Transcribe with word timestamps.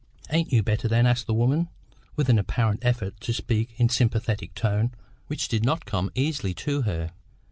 "Ain't 0.31 0.51
you 0.51 0.63
better 0.63 0.87
then?" 0.87 1.05
asked 1.05 1.27
the 1.27 1.33
woman, 1.35 1.69
with 2.15 2.27
an 2.27 2.39
apparent 2.39 2.83
effort 2.83 3.19
to 3.19 3.31
speak 3.33 3.79
in 3.79 3.85
a 3.85 3.91
sympathetic 3.93 4.55
tone 4.55 4.93
which 5.27 5.47
did 5.47 5.63
not 5.63 5.85
come 5.85 6.09
easily 6.15 6.55
to 6.55 6.81
her. 6.81 7.11